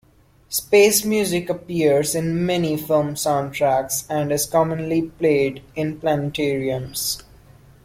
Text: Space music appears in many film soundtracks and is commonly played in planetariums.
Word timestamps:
Space 0.49 1.05
music 1.05 1.47
appears 1.47 2.15
in 2.15 2.43
many 2.43 2.75
film 2.75 3.13
soundtracks 3.13 4.03
and 4.09 4.31
is 4.31 4.47
commonly 4.47 5.03
played 5.03 5.61
in 5.75 5.99
planetariums. 6.01 7.21